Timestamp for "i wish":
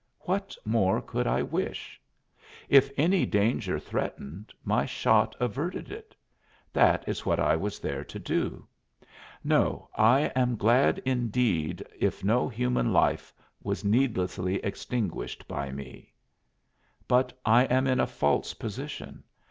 1.27-2.01